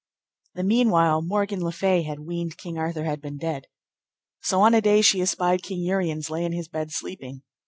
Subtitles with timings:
[0.55, 3.67] The meanwhile Morgan le Fay had weened King Arthur had been dead.
[4.41, 7.43] So on a day she espied King Uriens lay in his bed sleeping.